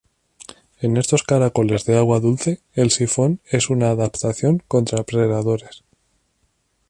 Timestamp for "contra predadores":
4.67-5.83